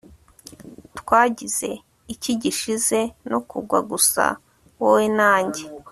twagize 0.99 1.69
icyi 2.13 2.31
gishize 2.41 2.99
no 3.29 3.39
kugwa, 3.49 3.79
gusa 3.89 4.25
wowe 4.81 5.05
na 5.17 5.31
njye 5.45 5.65